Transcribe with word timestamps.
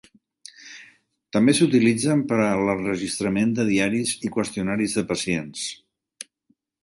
També 1.35 1.53
s'utilitzen 1.57 2.23
per 2.31 2.39
a 2.45 2.47
l'enregistrament 2.69 3.53
de 3.59 3.67
diaris 3.69 4.15
i 4.29 4.33
qüestionaris 4.37 4.95
de 5.01 5.03
pacients. 5.13 5.67